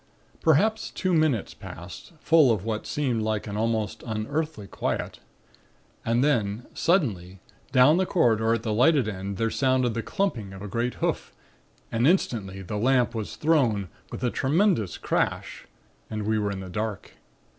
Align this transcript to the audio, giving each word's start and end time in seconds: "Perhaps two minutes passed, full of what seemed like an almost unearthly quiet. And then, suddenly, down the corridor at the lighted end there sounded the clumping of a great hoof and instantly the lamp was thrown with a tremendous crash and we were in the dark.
"Perhaps 0.41 0.89
two 0.89 1.13
minutes 1.13 1.53
passed, 1.53 2.13
full 2.19 2.51
of 2.51 2.65
what 2.65 2.87
seemed 2.87 3.21
like 3.21 3.45
an 3.45 3.55
almost 3.55 4.01
unearthly 4.01 4.65
quiet. 4.65 5.19
And 6.03 6.23
then, 6.23 6.65
suddenly, 6.73 7.39
down 7.71 7.97
the 7.97 8.07
corridor 8.07 8.51
at 8.55 8.63
the 8.63 8.73
lighted 8.73 9.07
end 9.07 9.37
there 9.37 9.51
sounded 9.51 9.93
the 9.93 10.01
clumping 10.01 10.53
of 10.53 10.63
a 10.63 10.67
great 10.67 10.95
hoof 10.95 11.31
and 11.91 12.07
instantly 12.07 12.63
the 12.63 12.77
lamp 12.77 13.13
was 13.13 13.35
thrown 13.35 13.89
with 14.11 14.23
a 14.23 14.31
tremendous 14.31 14.97
crash 14.97 15.67
and 16.09 16.23
we 16.25 16.39
were 16.39 16.49
in 16.49 16.61
the 16.61 16.69
dark. 16.69 17.11